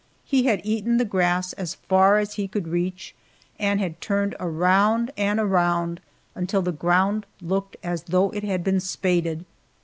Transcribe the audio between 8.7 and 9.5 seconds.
spaded.